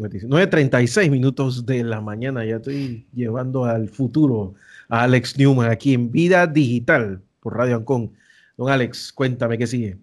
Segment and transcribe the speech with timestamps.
[0.00, 2.44] 9.36 minutos de la mañana.
[2.44, 4.54] Ya estoy llevando al futuro
[4.88, 8.12] a Alex Newman aquí en Vida Digital por Radio Ancon.
[8.56, 9.98] Don Alex, cuéntame qué sigue.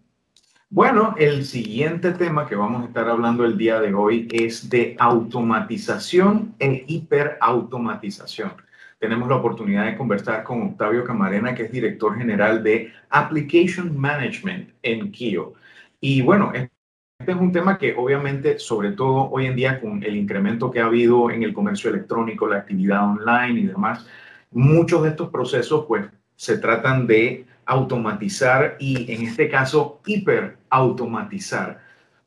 [0.72, 4.96] Bueno, el siguiente tema que vamos a estar hablando el día de hoy es de
[5.00, 8.52] automatización e hiperautomatización.
[9.00, 14.70] Tenemos la oportunidad de conversar con Octavio Camarena, que es director general de Application Management
[14.84, 15.54] en Kio.
[16.02, 16.52] Y bueno,
[17.30, 20.80] este es un tema que obviamente, sobre todo hoy en día con el incremento que
[20.80, 24.08] ha habido en el comercio electrónico, la actividad online y demás,
[24.50, 31.80] muchos de estos procesos pues se tratan de automatizar y en este caso hiperautomatizar.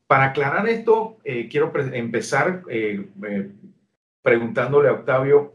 [0.07, 3.51] Para aclarar esto, eh, quiero empezar eh, eh,
[4.21, 5.53] preguntándole a Octavio,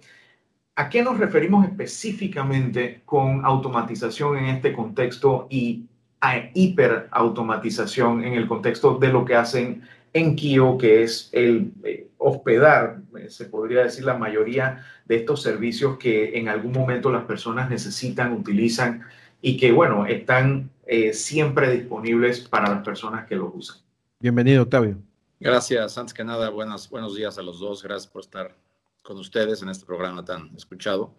[0.76, 5.86] ¿a qué nos referimos específicamente con automatización en este contexto y
[6.20, 9.82] a hiperautomatización en el contexto de lo que hacen
[10.12, 15.42] en Kio, que es el eh, hospedar, eh, se podría decir, la mayoría de estos
[15.42, 19.02] servicios que en algún momento las personas necesitan, utilizan
[19.40, 23.78] y que, bueno, están eh, siempre disponibles para las personas que los usan.
[24.20, 24.96] Bienvenido, Octavio.
[25.38, 25.96] Gracias.
[25.96, 27.82] Antes que nada, buenas, buenos días a los dos.
[27.82, 28.56] Gracias por estar
[29.02, 31.14] con ustedes en este programa tan escuchado.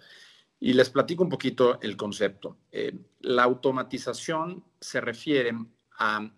[0.60, 2.58] Y les platico un poquito el concepto.
[2.72, 5.54] Eh, la automatización se refiere
[5.98, 6.30] a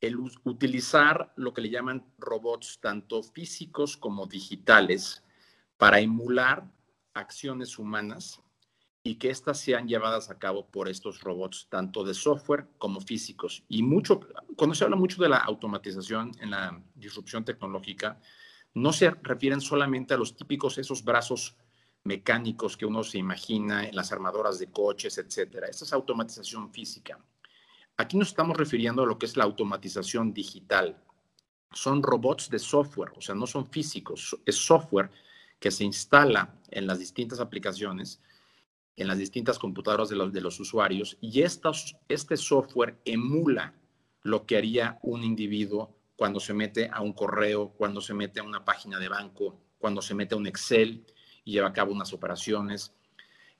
[0.00, 5.22] el utilizar lo que le llaman robots tanto físicos como digitales
[5.76, 6.68] para emular
[7.14, 8.42] acciones humanas
[9.04, 13.64] y que éstas sean llevadas a cabo por estos robots, tanto de software como físicos.
[13.68, 14.20] Y mucho,
[14.56, 18.20] cuando se habla mucho de la automatización en la disrupción tecnológica,
[18.74, 21.56] no se refieren solamente a los típicos esos brazos
[22.04, 25.68] mecánicos que uno se imagina en las armadoras de coches, etcétera.
[25.68, 27.18] Esta es automatización física.
[27.96, 31.00] Aquí nos estamos refiriendo a lo que es la automatización digital.
[31.72, 35.10] Son robots de software, o sea, no son físicos, es software
[35.58, 38.20] que se instala en las distintas aplicaciones,
[38.96, 43.74] en las distintas computadoras de los, de los usuarios, y estos, este software emula
[44.22, 48.42] lo que haría un individuo cuando se mete a un correo, cuando se mete a
[48.42, 51.04] una página de banco, cuando se mete a un Excel,
[51.44, 52.94] y lleva a cabo unas operaciones,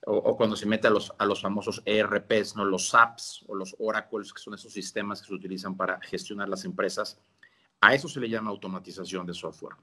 [0.04, 2.64] o, cuando se mete a los, a los famosos ERPs, ¿no?
[2.64, 6.64] los SAPs o los Oracles, que son esos sistemas que se utilizan para gestionar las
[6.64, 7.20] empresas,
[7.80, 9.76] a eso se le llama automatización de software.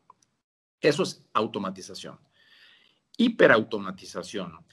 [0.82, 2.20] Eso es automatización.
[3.18, 4.66] Hiperautomatización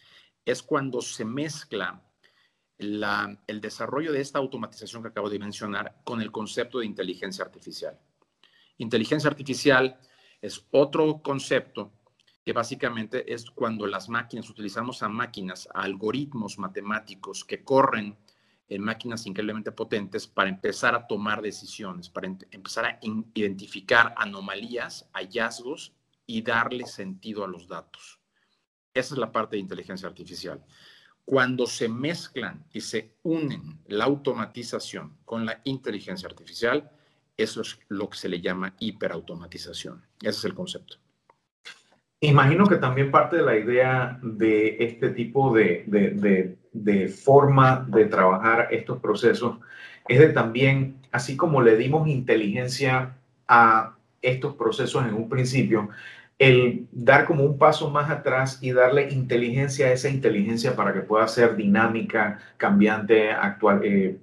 [0.45, 2.03] es cuando se mezcla
[2.79, 7.45] la, el desarrollo de esta automatización que acabo de mencionar con el concepto de inteligencia
[7.45, 7.99] artificial.
[8.79, 9.99] Inteligencia artificial
[10.41, 11.93] es otro concepto
[12.47, 18.17] que básicamente es cuando las máquinas, utilizamos a máquinas, a algoritmos matemáticos que corren
[18.69, 25.93] en máquinas increíblemente potentes para empezar a tomar decisiones, para empezar a identificar anomalías, hallazgos
[26.25, 28.21] y darle sentido a los datos.
[28.95, 30.65] Esa es la parte de inteligencia artificial.
[31.25, 36.93] Cuando se mezclan y se unen la automatización con la inteligencia artificial,
[37.37, 40.07] eso es lo que se le llama hiperautomatización.
[40.21, 40.99] Ese es el concepto.
[42.21, 48.07] Imagino que también parte de la idea de este tipo de, de, de, forma de
[48.07, 49.59] trabajar estos procesos
[50.09, 53.17] es de también, así como le dimos inteligencia
[53.49, 55.91] a estos procesos en un principio,
[56.39, 61.01] el dar como un paso más atrás y darle inteligencia a esa inteligencia para que
[61.01, 64.19] pueda ser dinámica, cambiante, actual, eh,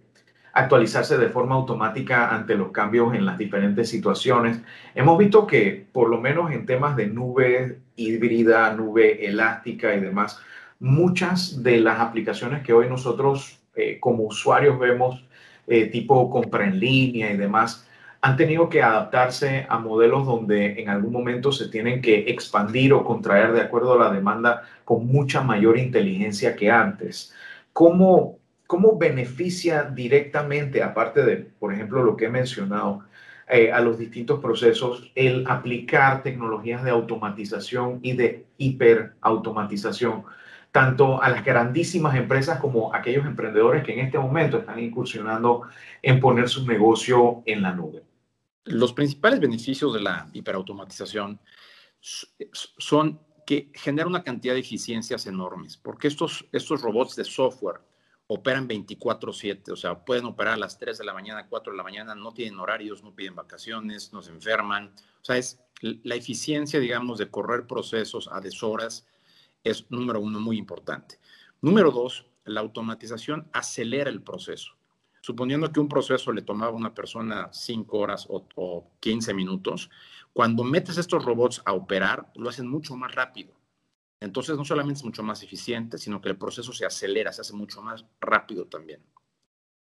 [0.53, 4.62] actualizarse de forma automática ante los cambios en las diferentes situaciones.
[4.94, 10.40] Hemos visto que por lo menos en temas de nube híbrida, nube elástica y demás,
[10.80, 15.25] muchas de las aplicaciones que hoy nosotros eh, como usuarios vemos,
[15.66, 17.88] eh, tipo compra en línea y demás,
[18.22, 23.03] han tenido que adaptarse a modelos donde en algún momento se tienen que expandir o
[23.03, 27.34] contraer de acuerdo a la demanda con mucha mayor inteligencia que antes.
[27.74, 28.38] ¿Cómo,
[28.73, 33.03] ¿Cómo beneficia directamente, aparte de, por ejemplo, lo que he mencionado,
[33.47, 40.23] eh, a los distintos procesos el aplicar tecnologías de automatización y de hiperautomatización,
[40.72, 45.67] tanto a las grandísimas empresas como a aquellos emprendedores que en este momento están incursionando
[46.02, 48.02] en poner su negocio en la nube?
[48.66, 51.40] Los principales beneficios de la hiperautomatización
[51.99, 57.92] son que genera una cantidad de eficiencias enormes, porque estos, estos robots de software
[58.28, 61.84] operan 24/7, o sea, pueden operar a las 3 de la mañana, 4 de la
[61.84, 64.93] mañana, no tienen horarios, no piden vacaciones, no se enferman.
[65.22, 69.05] O sea, es la eficiencia, digamos, de correr procesos a deshoras
[69.64, 71.20] es número uno muy importante.
[71.61, 74.76] Número dos, la automatización acelera el proceso.
[75.22, 79.90] suponiendo que un proceso le tomaba a una persona 5 horas o, o 15 minutos,
[80.34, 83.53] cuando metes estos robots a operar, lo hacen mucho más rápido.
[84.23, 87.52] Entonces, no solamente es mucho más eficiente, sino que el proceso se acelera, se hace
[87.52, 89.03] mucho más rápido también.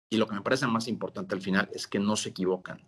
[0.10, 2.82] Y lo que me parece más importante al final es que no se equivocan.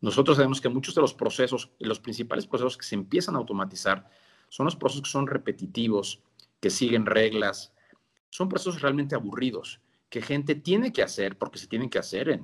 [0.00, 4.08] Nosotros sabemos que muchos de los procesos, los principales procesos que se empiezan a automatizar,
[4.48, 6.22] son los procesos que son repetitivos,
[6.60, 7.72] que siguen reglas,
[8.30, 12.40] son procesos realmente aburridos, que gente tiene que hacer porque se tienen que hacer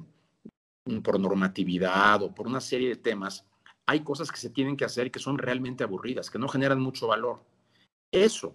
[1.04, 3.46] por normatividad o por una serie de temas.
[3.86, 7.06] Hay cosas que se tienen que hacer que son realmente aburridas, que no generan mucho
[7.06, 7.44] valor.
[8.12, 8.54] Eso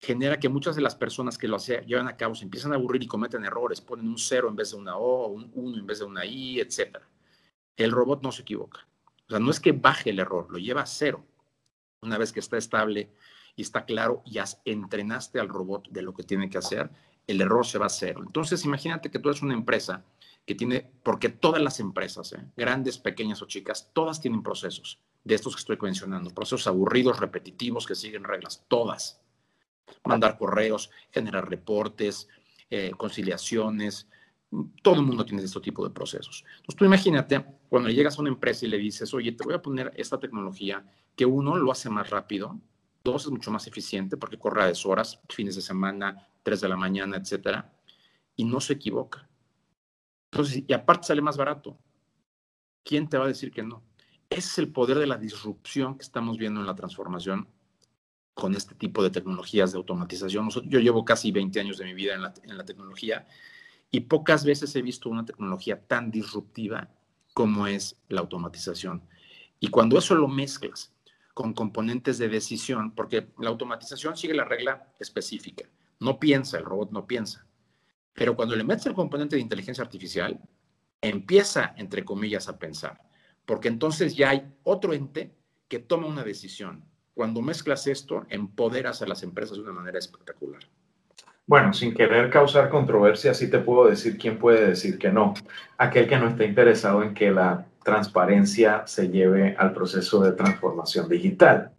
[0.00, 3.02] genera que muchas de las personas que lo llevan a cabo se empiezan a aburrir
[3.04, 6.00] y cometen errores, ponen un cero en vez de una O, un 1 en vez
[6.00, 6.98] de una I, etc.
[7.76, 8.86] El robot no se equivoca.
[9.26, 11.24] O sea, no es que baje el error, lo lleva a cero.
[12.02, 13.12] Una vez que está estable
[13.56, 16.90] y está claro, ya entrenaste al robot de lo que tiene que hacer,
[17.26, 18.22] el error se va a cero.
[18.24, 20.04] Entonces, imagínate que tú eres una empresa
[20.46, 22.44] que tiene, porque todas las empresas, ¿eh?
[22.56, 27.86] grandes, pequeñas o chicas, todas tienen procesos de estos que estoy mencionando, procesos aburridos, repetitivos,
[27.86, 29.20] que siguen reglas, todas.
[30.04, 32.28] Mandar correos, generar reportes,
[32.70, 34.08] eh, conciliaciones,
[34.82, 36.44] todo el mundo tiene este tipo de procesos.
[36.56, 39.62] Entonces tú imagínate cuando llegas a una empresa y le dices, oye, te voy a
[39.62, 40.84] poner esta tecnología
[41.14, 42.58] que uno lo hace más rápido,
[43.04, 46.76] dos es mucho más eficiente porque corre a deshoras, fines de semana, tres de la
[46.76, 47.72] mañana, etcétera,
[48.36, 49.28] y no se equivoca.
[50.30, 51.78] Entonces, y aparte sale más barato.
[52.84, 53.82] ¿Quién te va a decir que no?
[54.30, 57.48] Ese es el poder de la disrupción que estamos viendo en la transformación
[58.34, 60.50] con este tipo de tecnologías de automatización.
[60.66, 63.26] Yo llevo casi 20 años de mi vida en la, en la tecnología
[63.90, 66.90] y pocas veces he visto una tecnología tan disruptiva
[67.32, 69.02] como es la automatización.
[69.60, 70.92] Y cuando eso lo mezclas
[71.32, 75.68] con componentes de decisión, porque la automatización sigue la regla específica,
[76.00, 77.46] no piensa, el robot no piensa.
[78.12, 80.38] Pero cuando le metes el componente de inteligencia artificial,
[81.00, 83.07] empieza, entre comillas, a pensar
[83.48, 85.30] porque entonces ya hay otro ente
[85.68, 86.84] que toma una decisión.
[87.14, 90.60] Cuando mezclas esto, empoderas a las empresas de una manera espectacular.
[91.46, 95.32] Bueno, sin querer causar controversia, sí te puedo decir quién puede decir que no.
[95.78, 101.08] Aquel que no está interesado en que la transparencia se lleve al proceso de transformación
[101.08, 101.70] digital.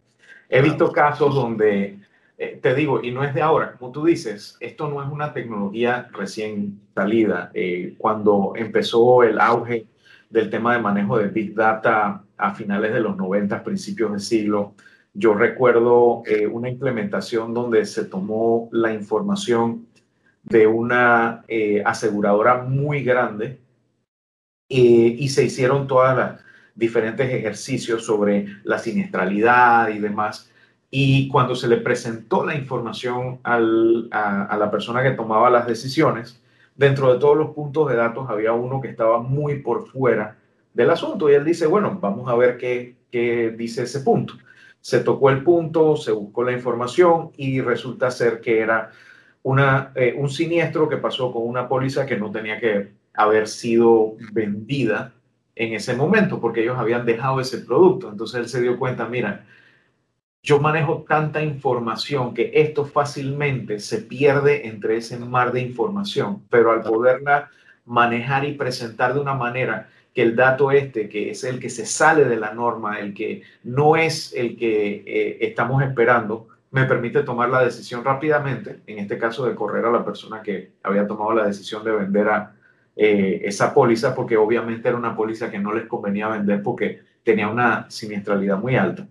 [0.49, 1.99] He visto casos donde,
[2.39, 5.33] eh, te digo, y no es de ahora, como tú dices, esto no es una
[5.33, 7.51] tecnología recién salida.
[7.53, 9.85] Eh, cuando empezó el auge
[10.29, 14.75] del tema de manejo de Big Data a finales de los 90, principios del siglo.
[15.13, 19.87] Yo recuerdo eh, una implementación donde se tomó la información
[20.43, 23.59] de una eh, aseguradora muy grande
[24.69, 26.41] eh, y se hicieron todas las
[26.75, 30.51] diferentes ejercicios sobre la siniestralidad y demás.
[30.91, 36.41] Y cuando se le presentó la información a la persona que tomaba las decisiones,
[36.79, 40.37] dentro de todos los puntos de datos había uno que estaba muy por fuera
[40.73, 44.35] del asunto y él dice, bueno, vamos a ver qué, qué dice ese punto.
[44.79, 48.91] Se tocó el punto, se buscó la información y resulta ser que era
[49.43, 54.13] una, eh, un siniestro que pasó con una póliza que no tenía que haber sido
[54.31, 55.11] vendida
[55.55, 58.09] en ese momento porque ellos habían dejado ese producto.
[58.09, 59.45] Entonces él se dio cuenta, mira,
[60.41, 66.71] yo manejo tanta información que esto fácilmente se pierde entre ese mar de información, pero
[66.71, 67.49] al poderla
[67.85, 71.85] manejar y presentar de una manera que el dato este, que es el que se
[71.85, 77.23] sale de la norma, el que no es el que eh, estamos esperando, me permite
[77.23, 81.33] tomar la decisión rápidamente, en este caso de correr a la persona que había tomado
[81.33, 82.53] la decisión de vender a,
[82.95, 87.47] eh, esa póliza, porque obviamente era una póliza que no les convenía vender porque tenía
[87.47, 89.07] una siniestralidad muy alta.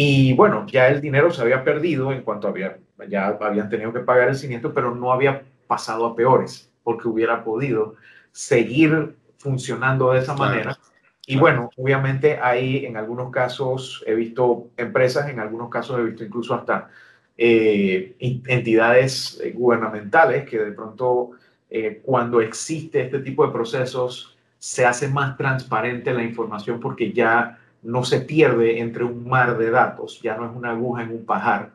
[0.00, 2.78] Y bueno, ya el dinero se había perdido en cuanto había,
[3.08, 7.42] ya habían tenido que pagar el siniestro, pero no había pasado a peores, porque hubiera
[7.42, 7.96] podido
[8.30, 10.78] seguir funcionando de esa manera.
[11.26, 16.22] Y bueno, obviamente hay en algunos casos, he visto empresas, en algunos casos he visto
[16.22, 16.90] incluso hasta
[17.36, 21.30] eh, entidades eh, gubernamentales que de pronto
[21.70, 27.58] eh, cuando existe este tipo de procesos se hace más transparente la información porque ya
[27.82, 31.24] no se pierde entre un mar de datos, ya no es una aguja en un
[31.24, 31.72] pajar.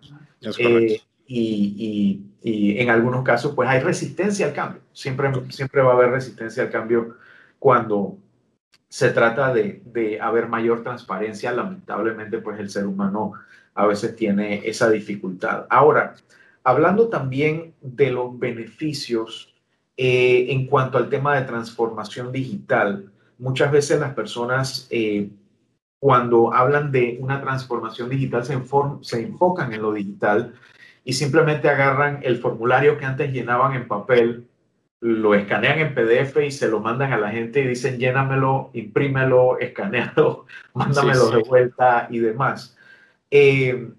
[0.60, 4.82] Eh, y, y, en algunos casos, pues hay resistencia al cambio.
[4.92, 7.16] Siempre, siempre va a haber resistencia al cambio
[7.58, 8.18] cuando
[8.90, 11.52] se trata de, de haber mayor transparencia.
[11.52, 13.34] Lamentablemente, pues el ser humano
[13.74, 15.66] a veces tiene esa dificultad.
[15.70, 16.16] Ahora,
[16.64, 19.54] hablando también de los beneficios
[19.98, 25.30] eh, en cuanto al tema de transformación digital, muchas veces las personas eh,
[26.04, 28.62] cuando hablan de una transformación digital se,
[29.04, 30.54] se enfocan en lo digital
[31.06, 34.50] y simplemente agarran el formulario que antes llenaban en papel,
[35.00, 39.58] lo escanean en PDF y se lo mandan a la gente y dicen llénamelo, imprímelo,
[39.60, 42.76] escanealo, mándamelo de vuelta y demás.
[43.32, 43.90] Eh,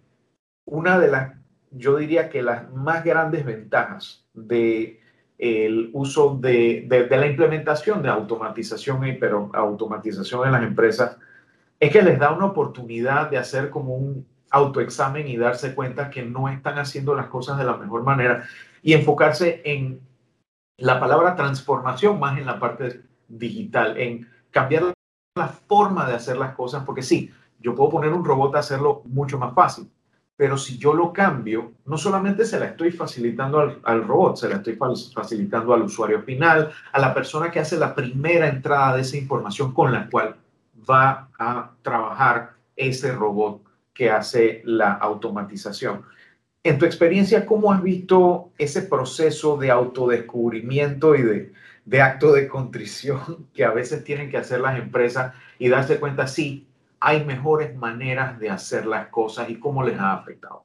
[0.66, 1.32] una de las,
[1.70, 5.00] yo diría que las más grandes ventajas de
[5.38, 11.16] el uso de, de, la implementación de automatización, pero automatización en las empresas,
[11.84, 16.24] es que les da una oportunidad de hacer como un autoexamen y darse cuenta que
[16.24, 18.44] no están haciendo las cosas de la mejor manera
[18.82, 20.00] y enfocarse en
[20.78, 24.94] la palabra transformación más en la parte digital, en cambiar
[25.36, 29.02] la forma de hacer las cosas, porque sí, yo puedo poner un robot a hacerlo
[29.04, 29.90] mucho más fácil,
[30.36, 34.56] pero si yo lo cambio, no solamente se la estoy facilitando al, robot, se la
[34.56, 34.78] estoy
[35.14, 39.72] facilitando al usuario final, a la persona que hace la primera entrada de esa información
[39.74, 40.36] con la cual
[40.88, 43.62] va a trabajar ese robot
[43.92, 46.04] que hace la automatización.
[46.62, 51.52] En tu experiencia, ¿cómo has visto ese proceso de autodescubrimiento y
[51.84, 56.26] de, acto de contrición que a veces tienen que hacer las empresas y darse cuenta,
[56.26, 56.66] sí,
[57.00, 60.64] hay mejores maneras de hacer las cosas y cómo les ha afectado?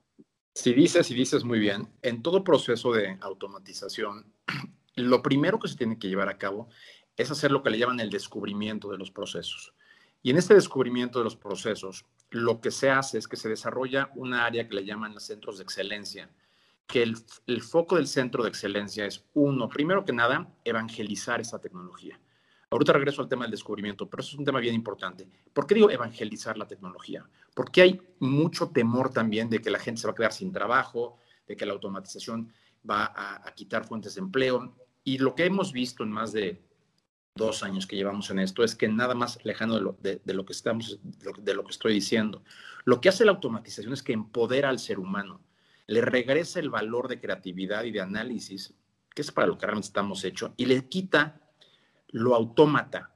[0.55, 4.33] Si dices y dices muy bien, en todo proceso de automatización,
[4.95, 6.69] lo primero que se tiene que llevar a cabo
[7.17, 9.73] es hacer lo que le llaman el descubrimiento de los procesos.
[10.21, 14.11] Y en este descubrimiento de los procesos, lo que se hace es que se desarrolla
[14.15, 16.29] una área que le llaman los centros de excelencia,
[16.87, 22.19] que el, foco del centro de excelencia es, uno, primero que nada, evangelizar esa tecnología.
[22.71, 25.27] Ahorita regreso al tema del descubrimiento, pero eso es un tema bien importante.
[25.53, 27.25] ¿Por qué digo evangelizar la tecnología?
[27.53, 31.17] Porque hay mucho temor también de que la gente se va a quedar sin trabajo,
[31.47, 32.51] de que la automatización
[32.87, 34.75] va a, a quitar fuentes de empleo.
[35.03, 36.61] Y lo que hemos visto en más de
[37.39, 40.45] dos años que llevamos en esto, es que nada más lejano de lo, de, lo
[40.45, 42.43] que estamos, de lo, que estoy diciendo.
[42.85, 45.41] Lo que hace la automatización es que empodera al ser humano,
[45.87, 48.75] le regresa el valor de creatividad y de análisis,
[49.15, 51.41] que es para lo que realmente estamos hechos, y le quita
[52.09, 53.11] lo autómata.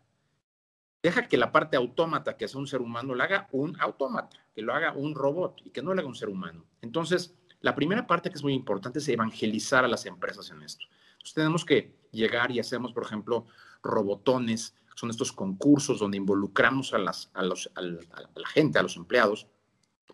[1.04, 4.62] Deja que la parte autómata que es un ser humano lo haga un autómata, que
[4.62, 6.66] lo haga un robot y que no lo haga un ser humano.
[6.82, 10.86] Entonces, la primera parte que es muy importante es evangelizar a las empresas en esto.
[11.14, 13.46] Entonces, tenemos que llegar y hacemos, por ejemplo,
[13.82, 18.98] robotones, son estos concursos donde involucramos a, las, a, los, a, la gente, a los
[18.98, 19.48] empleados,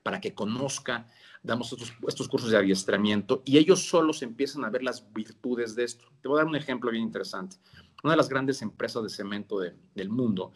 [0.03, 1.07] para que conozca,
[1.41, 1.73] damos
[2.07, 6.05] estos, cursos de adiestramiento y ellos solos empiezan a ver las virtudes de esto.
[6.21, 7.57] Te voy a dar un ejemplo bien interesante.
[8.03, 10.53] Una de las grandes empresas de cemento del mundo,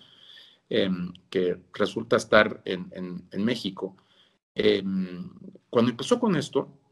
[0.70, 3.98] em, que resulta estar en, en, en México,
[4.54, 5.32] em,
[5.72, 6.83] cuando empezó con esto,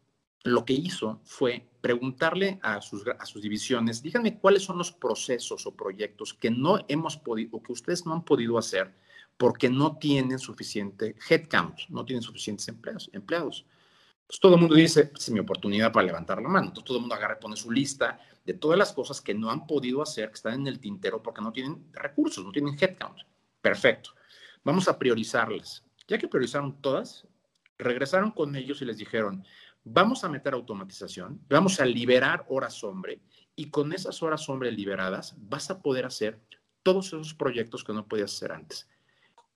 [0.43, 5.65] lo que hizo fue preguntarle a sus, a sus divisiones, díganme cuáles son los procesos
[5.65, 8.93] o proyectos que no hemos podido, o que ustedes no han podido hacer
[9.38, 13.10] porque no tienen suficiente headcount, no tienen suficientes empleados.
[13.13, 13.65] empleados.
[14.21, 16.67] Entonces todo el mundo dice, es mi oportunidad para levantar la mano.
[16.67, 19.50] Entonces todo el mundo agarra y pone su lista de todas las cosas que no
[19.50, 23.17] han podido hacer, que están en el tintero porque no tienen recursos, no tienen headcount.
[23.62, 24.12] Perfecto.
[24.63, 25.83] Vamos a priorizarlas.
[26.07, 27.27] Ya que priorizaron todas,
[27.77, 29.43] regresaron con ellos y les dijeron,
[29.84, 33.22] vamos a meter automatización, vamos a liberar horas hombre
[33.56, 36.40] y con esas horas hombre liberadas vas a poder hacer
[36.84, 38.88] todos esos proyectos que no podías hacer antes.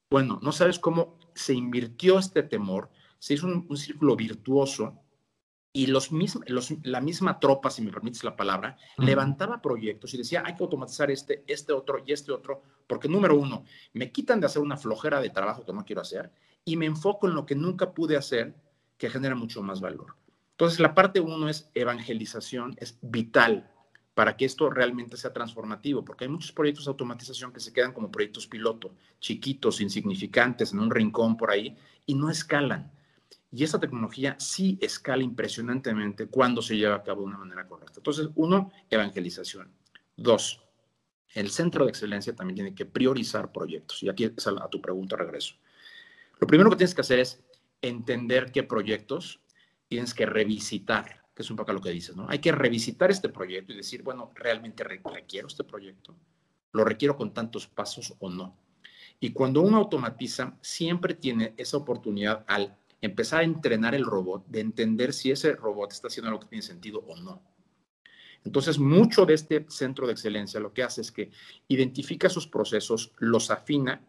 [0.10, 2.90] Bueno, no sabes cómo se invirtió este temor,
[3.20, 5.00] se hizo un, círculo virtuoso
[5.74, 6.10] y los
[6.84, 11.12] la misma tropa, si me permites la palabra, levantaba proyectos y decía, hay que automatizar
[11.12, 15.20] este, este otro y este otro, porque número uno, me quitan de hacer una flojera
[15.20, 16.32] de trabajo que no quiero hacer
[16.64, 18.56] y me enfoco en lo que nunca pude hacer
[18.98, 20.16] que genera mucho más valor.
[20.52, 23.72] Entonces, la parte uno es evangelización, es vital
[24.14, 27.92] para que esto realmente sea transformativo, porque hay muchos proyectos de automatización que se quedan
[27.92, 32.92] como proyectos piloto, chiquitos, insignificantes, en un rincón por ahí, y no escalan.
[33.52, 38.00] Y esa tecnología sí escala impresionantemente cuando se lleva a cabo de una manera correcta.
[38.00, 39.70] Entonces, uno, evangelización.
[40.16, 40.62] Dos,
[41.34, 44.02] el centro de excelencia también tiene que priorizar proyectos.
[44.04, 45.56] Y aquí es a tu pregunta regreso.
[46.40, 47.44] Lo primero que tienes que hacer es
[47.88, 49.42] entender qué proyectos
[49.88, 52.28] tienes que revisitar, que es un poco lo que dices, ¿no?
[52.30, 56.16] Hay que revisitar este proyecto y decir, bueno, ¿realmente requiero este proyecto?
[56.72, 58.58] ¿Lo requiero con tantos pasos o no?
[59.20, 64.60] Y cuando uno automatiza, siempre tiene esa oportunidad al empezar a entrenar el robot de
[64.60, 67.42] entender si ese robot está haciendo lo que tiene sentido o no.
[68.44, 71.32] Entonces, mucho de este centro de excelencia lo que hace es que
[71.68, 74.02] identifica sus procesos, los afina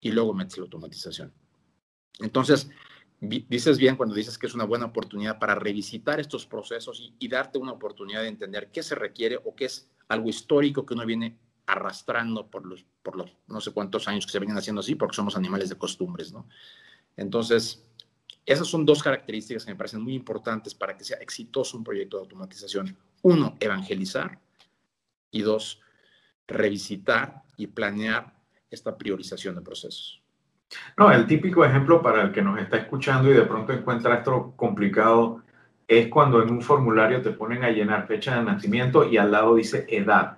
[0.00, 1.32] y luego mete la automatización.
[2.20, 2.70] Entonces,
[3.20, 7.58] dices bien cuando dices que es una buena oportunidad para revisitar estos procesos y, darte
[7.58, 11.38] una oportunidad de entender qué se requiere o qué es algo histórico que uno viene
[11.66, 15.16] arrastrando por los, por los no sé cuántos años que se vienen haciendo así, porque
[15.16, 16.48] somos animales de costumbres, ¿no?
[17.16, 17.84] Entonces,
[18.46, 22.16] esas son dos características que me parecen muy importantes para que sea exitoso un proyecto
[22.16, 22.96] de automatización.
[23.20, 24.40] Uno, evangelizar.
[25.30, 25.80] Y dos,
[26.46, 28.34] revisitar y planear
[28.70, 30.22] esta priorización de procesos.
[30.96, 34.52] No, el típico ejemplo para el que nos está escuchando y de pronto encuentra esto
[34.56, 35.42] complicado
[35.86, 39.54] es cuando en un formulario te ponen a llenar fecha de nacimiento y al lado
[39.54, 40.36] dice edad.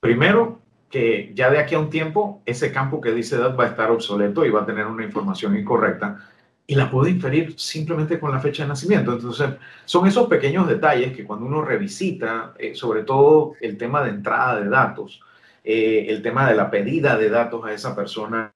[0.00, 3.68] Primero, que ya de aquí a un tiempo ese campo que dice edad va a
[3.68, 6.18] estar obsoleto y va a tener una información incorrecta
[6.66, 9.12] y la puedo inferir simplemente con la fecha de nacimiento.
[9.12, 9.50] Entonces,
[9.84, 14.60] son esos pequeños detalles que cuando uno revisita, eh, sobre todo el tema de entrada
[14.60, 15.20] de datos,
[15.64, 18.52] eh, el tema de la pedida de datos a esa persona,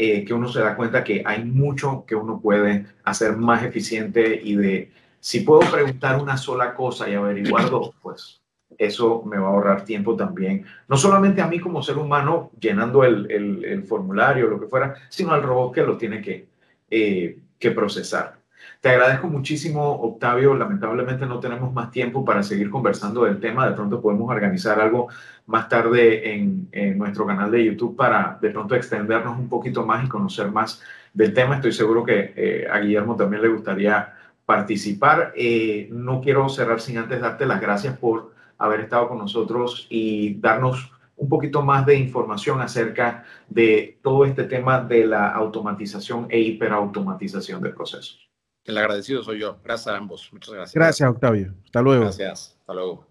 [0.00, 4.40] eh, que uno se da cuenta que hay mucho que uno puede hacer más eficiente
[4.40, 8.40] y de, si puedo preguntar una sola cosa y averiguar dos, pues
[8.78, 13.02] eso me va a ahorrar tiempo también, no solamente a mí como ser humano llenando
[13.02, 16.46] el, el, el formulario lo que fuera, sino al robot que lo tiene que,
[16.88, 18.37] eh, que procesar.
[18.80, 20.54] Te agradezco muchísimo, Octavio.
[20.54, 23.68] Lamentablemente no tenemos más tiempo para seguir conversando del tema.
[23.68, 25.08] De pronto podemos organizar algo
[25.46, 30.08] más tarde en, nuestro canal de YouTube para de pronto extendernos un poquito más y
[30.08, 30.80] conocer más
[31.12, 31.56] del tema.
[31.56, 34.14] Estoy seguro que eh, a Guillermo también le gustaría
[34.46, 35.32] participar.
[35.36, 40.34] Eh, no quiero cerrar sin antes darte las gracias por haber estado con nosotros y
[40.40, 46.38] darnos un poquito más de información acerca de todo este tema de la automatización e
[46.38, 48.27] hiperautomatización de procesos.
[48.68, 49.56] El agradecido soy yo.
[49.64, 50.28] Gracias a ambos.
[50.30, 50.74] Muchas gracias.
[50.74, 51.54] Gracias, Octavio.
[51.64, 52.02] Hasta luego.
[52.02, 52.54] Gracias.
[52.60, 53.06] Hasta luego.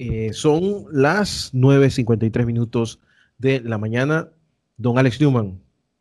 [0.00, 2.98] Eh, son las 9.53 minutos
[3.38, 4.28] de la mañana.
[4.76, 5.60] Don Alex Newman,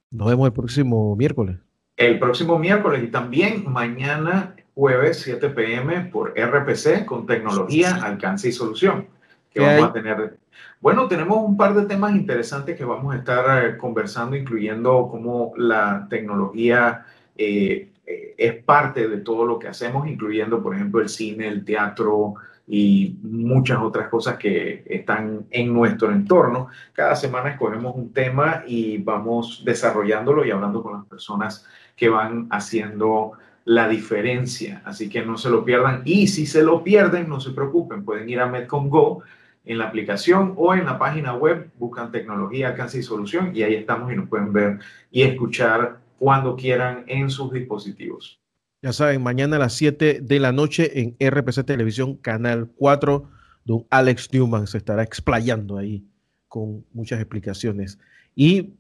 [0.10, 1.58] nos vemos el próximo miércoles.
[1.96, 8.52] El próximo miércoles y también mañana jueves 7 pm por RPC con tecnología, alcance y
[8.52, 9.10] solución.
[9.52, 10.40] Que vamos a tener.
[10.82, 15.54] Bueno, tenemos un par de temas interesantes que vamos a estar eh, conversando, incluyendo cómo
[15.56, 17.06] la tecnología
[17.38, 21.64] eh, eh, es parte de todo lo que hacemos, incluyendo, por ejemplo, el cine, el
[21.64, 22.34] teatro
[22.68, 26.70] y muchas otras cosas que están en nuestro entorno.
[26.94, 32.48] Cada semana escogemos un tema y vamos desarrollándolo y hablando con las personas que van
[32.50, 33.34] haciendo
[33.66, 34.82] la diferencia.
[34.86, 36.02] Así que no se lo pierdan.
[36.04, 39.22] Y si se lo pierden, no se preocupen, pueden ir a Medcom Go
[39.66, 43.76] en la aplicación o en la página web, buscan tecnología, alcance y solución y ahí
[43.76, 44.80] estamos y nos pueden ver
[45.12, 48.40] y escuchar cuando quieran en sus dispositivos.
[48.82, 53.30] Ya saben, mañana a las 7 de la noche en RPC Televisión, Canal 4,
[53.66, 56.06] don Alex Newman se estará explayando ahí
[56.48, 58.00] con muchas explicaciones.
[58.36, 58.74] Y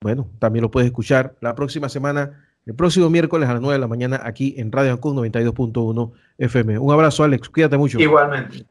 [0.00, 3.80] bueno, también lo puedes escuchar la próxima semana, el próximo miércoles a las 9 de
[3.80, 6.78] la mañana aquí en Radio Ancún 92.1 FM.
[6.78, 7.48] Un abrazo, Alex.
[7.48, 7.98] Cuídate mucho.
[7.98, 8.64] Igualmente.